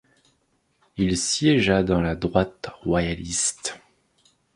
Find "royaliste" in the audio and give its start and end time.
2.81-3.79